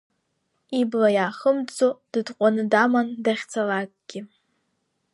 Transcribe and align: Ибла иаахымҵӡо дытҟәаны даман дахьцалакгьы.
Ибла 0.79 1.09
иаахымҵӡо 1.17 1.89
дытҟәаны 2.11 2.63
даман 2.71 3.07
дахьцалакгьы. 3.23 4.21